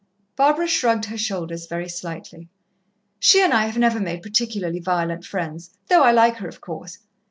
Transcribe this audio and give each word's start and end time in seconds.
Barbara 0.35 0.65
shrugged 0.67 1.05
her 1.05 1.17
shoulders 1.19 1.67
very 1.67 1.87
slightly. 1.87 2.49
"She 3.19 3.39
and 3.39 3.53
I 3.53 3.67
have 3.67 3.77
never 3.77 3.99
made 3.99 4.23
particularly 4.23 4.79
violent 4.79 5.25
friends, 5.25 5.77
though 5.89 6.01
I 6.01 6.11
like 6.11 6.37
her, 6.37 6.47
of 6.47 6.59
course. 6.59 6.97